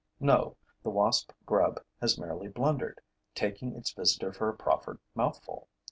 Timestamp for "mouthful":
5.13-5.67